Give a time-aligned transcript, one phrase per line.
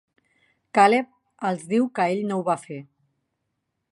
[0.77, 1.11] Caleb
[1.51, 2.81] els diu que ell no ho va fer.